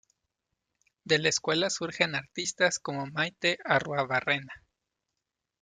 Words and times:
De 1.03 1.19
la 1.19 1.29
escuela 1.29 1.69
surgen 1.69 2.15
artistas 2.15 2.79
como 2.79 3.05
Maite 3.05 3.59
Arruabarrena. 3.63 4.63